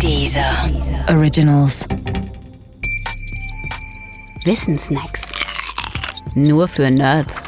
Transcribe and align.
Dieser 0.00 0.70
Originals. 1.08 1.86
Wissensnacks. 4.44 5.22
Nur 6.34 6.68
für 6.68 6.90
Nerds. 6.90 7.40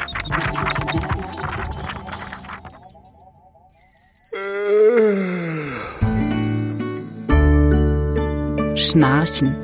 Schnarchen. 8.75 9.55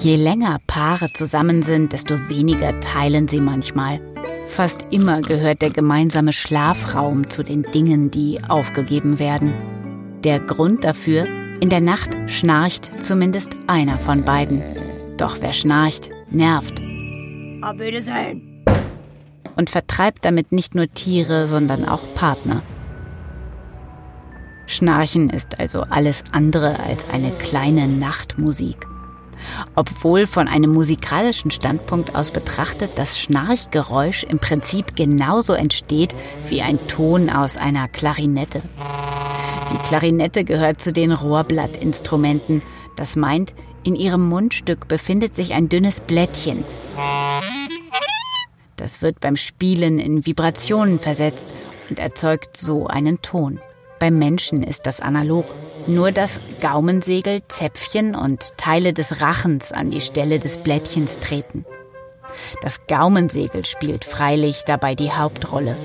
Je 0.00 0.16
länger 0.16 0.58
Paare 0.66 1.12
zusammen 1.12 1.62
sind, 1.62 1.92
desto 1.92 2.14
weniger 2.28 2.80
teilen 2.80 3.28
sie 3.28 3.40
manchmal. 3.40 4.00
Fast 4.50 4.88
immer 4.90 5.22
gehört 5.22 5.62
der 5.62 5.70
gemeinsame 5.70 6.32
Schlafraum 6.32 7.30
zu 7.30 7.44
den 7.44 7.62
Dingen, 7.62 8.10
die 8.10 8.40
aufgegeben 8.48 9.20
werden. 9.20 9.54
Der 10.24 10.40
Grund 10.40 10.82
dafür, 10.82 11.24
in 11.60 11.70
der 11.70 11.80
Nacht 11.80 12.10
schnarcht 12.26 12.90
zumindest 13.00 13.56
einer 13.68 13.96
von 13.96 14.24
beiden. 14.24 14.60
Doch 15.16 15.38
wer 15.40 15.52
schnarcht, 15.52 16.10
nervt. 16.30 16.80
Auf 17.62 17.78
Wiedersehen. 17.78 18.64
Und 19.56 19.70
vertreibt 19.70 20.24
damit 20.24 20.50
nicht 20.50 20.74
nur 20.74 20.90
Tiere, 20.90 21.46
sondern 21.46 21.88
auch 21.88 22.02
Partner. 22.16 22.60
Schnarchen 24.66 25.30
ist 25.30 25.60
also 25.60 25.82
alles 25.82 26.24
andere 26.32 26.80
als 26.80 27.08
eine 27.08 27.30
kleine 27.30 27.86
Nachtmusik. 27.86 28.89
Obwohl 29.74 30.26
von 30.26 30.48
einem 30.48 30.72
musikalischen 30.72 31.50
Standpunkt 31.50 32.14
aus 32.14 32.30
betrachtet 32.30 32.92
das 32.96 33.18
Schnarchgeräusch 33.18 34.24
im 34.24 34.38
Prinzip 34.38 34.96
genauso 34.96 35.52
entsteht 35.52 36.14
wie 36.48 36.62
ein 36.62 36.78
Ton 36.88 37.30
aus 37.30 37.56
einer 37.56 37.88
Klarinette. 37.88 38.62
Die 39.72 39.78
Klarinette 39.78 40.44
gehört 40.44 40.80
zu 40.80 40.92
den 40.92 41.12
Rohrblattinstrumenten. 41.12 42.62
Das 42.96 43.16
meint, 43.16 43.54
in 43.84 43.94
ihrem 43.94 44.28
Mundstück 44.28 44.88
befindet 44.88 45.34
sich 45.34 45.54
ein 45.54 45.68
dünnes 45.68 46.00
Blättchen. 46.00 46.64
Das 48.76 49.02
wird 49.02 49.20
beim 49.20 49.36
Spielen 49.36 49.98
in 49.98 50.26
Vibrationen 50.26 50.98
versetzt 50.98 51.50
und 51.88 51.98
erzeugt 51.98 52.56
so 52.56 52.86
einen 52.86 53.20
Ton. 53.22 53.60
Beim 54.00 54.18
Menschen 54.18 54.62
ist 54.62 54.86
das 54.86 55.00
analog. 55.00 55.44
Nur 55.86 56.10
das 56.10 56.40
Gaumensegel, 56.62 57.42
Zäpfchen 57.48 58.14
und 58.14 58.56
Teile 58.56 58.94
des 58.94 59.20
Rachens 59.20 59.72
an 59.72 59.90
die 59.90 60.00
Stelle 60.00 60.38
des 60.38 60.56
Blättchens 60.56 61.18
treten. 61.18 61.66
Das 62.62 62.86
Gaumensegel 62.86 63.66
spielt 63.66 64.06
freilich 64.06 64.62
dabei 64.66 64.94
die 64.94 65.12
Hauptrolle. 65.12 65.76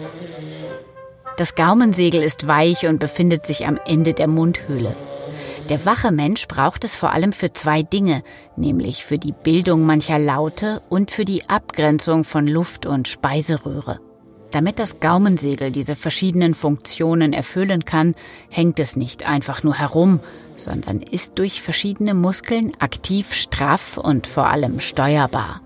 Das 1.36 1.56
Gaumensegel 1.56 2.22
ist 2.24 2.48
weich 2.48 2.88
und 2.88 3.00
befindet 3.00 3.46
sich 3.46 3.68
am 3.68 3.78
Ende 3.86 4.14
der 4.14 4.28
Mundhöhle. 4.28 4.96
Der 5.70 5.86
wache 5.86 6.12
Mensch 6.12 6.48
braucht 6.48 6.86
es 6.86 6.96
vor 6.96 7.12
allem 7.12 7.34
für 7.34 7.52
zwei 7.52 7.82
Dinge, 7.82 8.24
nämlich 8.56 9.04
für 9.04 9.18
die 9.18 9.34
Bildung 9.34 9.86
mancher 9.86 10.20
Laute 10.20 10.82
und 10.88 11.12
für 11.12 11.26
die 11.26 11.50
Abgrenzung 11.50 12.24
von 12.24 12.48
Luft 12.48 12.86
und 12.86 13.10
Speiseröhre. 13.10 14.00
Damit 14.56 14.80
das 14.80 15.02
Gaumensegel 15.02 15.70
diese 15.70 15.98
verschiedenen 15.98 16.54
Funktionen 16.54 17.34
erfüllen 17.34 17.84
kann, 17.84 18.16
hängt 18.48 18.80
es 18.80 18.96
nicht 18.96 19.28
einfach 19.28 19.64
nur 19.64 19.76
herum, 19.76 20.22
sondern 20.56 21.02
ist 21.02 21.34
durch 21.36 21.62
verschiedene 21.62 22.14
Muskeln 22.14 22.72
aktiv 22.80 23.34
straff 23.34 23.98
und 23.98 24.28
vor 24.28 24.48
allem 24.48 24.80
steuerbar. 24.80 25.60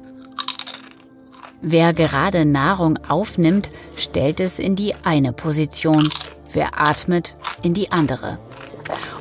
Wer 1.62 1.94
gerade 1.94 2.46
Nahrung 2.46 2.98
aufnimmt, 3.08 3.70
stellt 3.96 4.40
es 4.40 4.58
in 4.58 4.76
die 4.76 4.96
eine 5.04 5.34
Position, 5.34 6.10
wer 6.52 6.82
atmet 6.82 7.36
in 7.62 7.76
die 7.76 7.92
andere. 7.92 8.40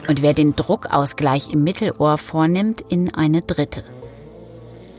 Und 0.09 0.23
wer 0.23 0.33
den 0.33 0.57
Druckausgleich 0.57 1.53
im 1.53 1.63
Mittelohr 1.63 2.17
vornimmt, 2.17 2.81
in 2.89 3.13
eine 3.13 3.43
dritte. 3.43 3.85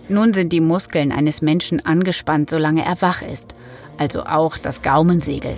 Nun 0.10 0.36
sind 0.36 0.54
die 0.54 0.62
Muskeln 0.62 1.12
eines 1.12 1.42
Menschen 1.42 1.84
angespannt, 1.84 2.52
solange 2.52 2.86
er 2.86 3.02
wach 3.02 3.24
ist 3.24 3.56
also 4.00 4.24
auch 4.24 4.58
das 4.58 4.82
Gaumensegel. 4.82 5.58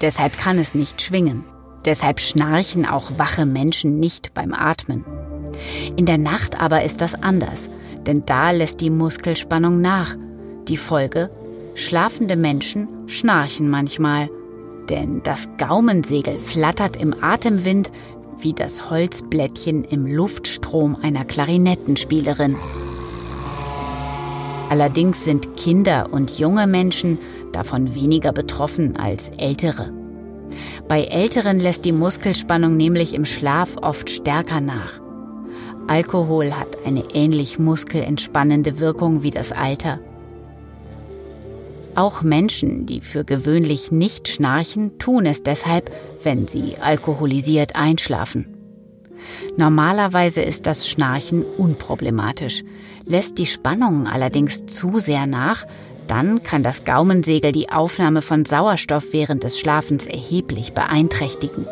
Deshalb 0.00 0.38
kann 0.38 0.58
es 0.58 0.74
nicht 0.74 1.02
schwingen. 1.02 1.44
Deshalb 1.84 2.20
schnarchen 2.20 2.86
auch 2.86 3.18
wache 3.18 3.44
Menschen 3.44 3.98
nicht 3.98 4.34
beim 4.34 4.54
Atmen. 4.54 5.04
In 5.96 6.06
der 6.06 6.18
Nacht 6.18 6.60
aber 6.60 6.84
ist 6.84 7.00
das 7.00 7.20
anders, 7.20 7.68
denn 8.06 8.24
da 8.24 8.52
lässt 8.52 8.80
die 8.80 8.90
Muskelspannung 8.90 9.80
nach. 9.80 10.16
Die 10.68 10.76
Folge? 10.76 11.30
Schlafende 11.74 12.36
Menschen 12.36 12.88
schnarchen 13.06 13.68
manchmal, 13.68 14.28
denn 14.88 15.22
das 15.22 15.48
Gaumensegel 15.58 16.38
flattert 16.38 16.96
im 16.96 17.14
Atemwind 17.22 17.90
wie 18.38 18.52
das 18.52 18.90
Holzblättchen 18.90 19.84
im 19.84 20.06
Luftstrom 20.06 20.96
einer 21.02 21.24
Klarinettenspielerin. 21.24 22.56
Allerdings 24.68 25.24
sind 25.24 25.56
Kinder 25.56 26.08
und 26.12 26.38
junge 26.38 26.66
Menschen 26.66 27.18
davon 27.52 27.94
weniger 27.94 28.32
betroffen 28.32 28.96
als 28.96 29.30
ältere. 29.38 29.92
Bei 30.88 31.04
älteren 31.04 31.60
lässt 31.60 31.84
die 31.84 31.92
Muskelspannung 31.92 32.76
nämlich 32.76 33.14
im 33.14 33.24
Schlaf 33.24 33.76
oft 33.80 34.10
stärker 34.10 34.60
nach. 34.60 35.00
Alkohol 35.88 36.52
hat 36.52 36.68
eine 36.86 37.04
ähnlich 37.14 37.58
muskelentspannende 37.58 38.78
Wirkung 38.78 39.22
wie 39.22 39.30
das 39.30 39.52
Alter. 39.52 40.00
Auch 41.94 42.22
Menschen, 42.22 42.86
die 42.86 43.00
für 43.00 43.24
gewöhnlich 43.24 43.92
nicht 43.92 44.28
schnarchen, 44.28 44.98
tun 44.98 45.26
es 45.26 45.42
deshalb, 45.42 45.90
wenn 46.22 46.46
sie 46.46 46.76
alkoholisiert 46.80 47.76
einschlafen. 47.76 48.46
Normalerweise 49.56 50.40
ist 50.40 50.66
das 50.66 50.88
Schnarchen 50.88 51.44
unproblematisch. 51.58 52.64
Lässt 53.04 53.38
die 53.38 53.46
Spannung 53.46 54.06
allerdings 54.06 54.66
zu 54.66 54.98
sehr 54.98 55.26
nach, 55.26 55.66
dann 56.12 56.42
kann 56.42 56.62
das 56.62 56.84
Gaumensegel 56.84 57.52
die 57.52 57.70
Aufnahme 57.70 58.20
von 58.20 58.44
Sauerstoff 58.44 59.14
während 59.14 59.44
des 59.44 59.58
Schlafens 59.58 60.04
erheblich 60.04 60.74
beeinträchtigen. 60.74 61.66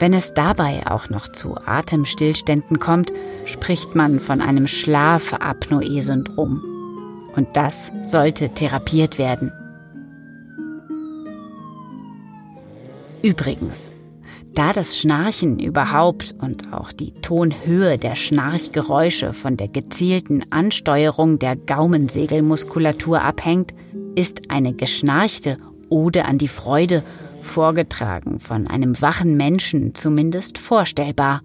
Wenn 0.00 0.12
es 0.12 0.34
dabei 0.34 0.84
auch 0.90 1.10
noch 1.10 1.30
zu 1.30 1.56
Atemstillständen 1.64 2.80
kommt, 2.80 3.12
spricht 3.44 3.94
man 3.94 4.18
von 4.18 4.40
einem 4.40 4.66
Schlafapnoe-Syndrom. 4.66 6.64
Und 7.36 7.46
das 7.52 7.92
sollte 8.02 8.48
therapiert 8.48 9.16
werden. 9.18 9.52
Übrigens, 13.22 13.92
da 14.54 14.72
das 14.72 14.98
Schnarchen 14.98 15.58
überhaupt 15.58 16.34
und 16.38 16.72
auch 16.72 16.92
die 16.92 17.12
Tonhöhe 17.14 17.98
der 17.98 18.14
Schnarchgeräusche 18.14 19.32
von 19.32 19.56
der 19.56 19.68
gezielten 19.68 20.44
Ansteuerung 20.50 21.38
der 21.38 21.56
Gaumensegelmuskulatur 21.56 23.22
abhängt, 23.22 23.74
ist 24.14 24.50
eine 24.50 24.72
geschnarchte 24.72 25.56
Ode 25.88 26.24
an 26.24 26.38
die 26.38 26.48
Freude, 26.48 27.02
vorgetragen 27.42 28.40
von 28.40 28.66
einem 28.66 29.00
wachen 29.00 29.36
Menschen 29.36 29.94
zumindest 29.94 30.58
vorstellbar. 30.58 31.42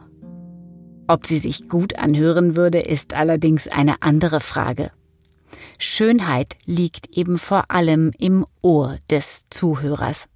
Ob 1.08 1.26
sie 1.26 1.40
sich 1.40 1.68
gut 1.68 1.98
anhören 2.00 2.56
würde, 2.56 2.80
ist 2.80 3.16
allerdings 3.16 3.68
eine 3.68 4.02
andere 4.02 4.40
Frage. 4.40 4.92
Schönheit 5.78 6.56
liegt 6.66 7.18
eben 7.18 7.38
vor 7.38 7.66
allem 7.70 8.12
im 8.18 8.46
Ohr 8.62 8.98
des 9.10 9.46
Zuhörers. 9.50 10.28